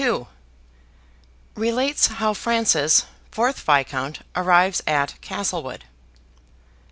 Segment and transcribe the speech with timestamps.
[1.53, 5.83] RELATES HOW FRANCIS, FOURTH VISCOUNT, ARRIVES AT CASTLEWOOD.